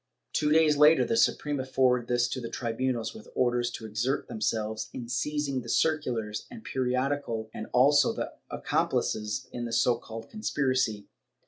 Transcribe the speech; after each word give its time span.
Two 0.33 0.51
days 0.51 0.77
later 0.77 1.05
the 1.05 1.13
Supre 1.13 1.55
ma 1.55 1.63
forwarded 1.63 2.07
this 2.07 2.27
to 2.29 2.41
the 2.41 2.49
tribunals, 2.49 3.13
with 3.13 3.27
orders 3.35 3.69
to 3.73 3.85
exert 3.85 4.27
themselves 4.27 4.89
in 4.93 5.07
seizing 5.07 5.61
the 5.61 5.69
circulars 5.69 6.47
and 6.49 6.63
periodical 6.63 7.51
and 7.53 7.67
also 7.71 8.11
the 8.11 8.33
accomplices 8.49 9.47
in 9.51 9.65
the 9.65 9.71
so 9.71 9.99
called 9.99 10.27
conspiracy. 10.27 11.05